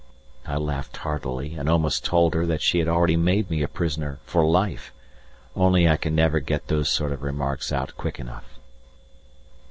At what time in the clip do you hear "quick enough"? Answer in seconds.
7.97-8.57